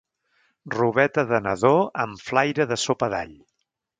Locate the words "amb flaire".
2.05-2.69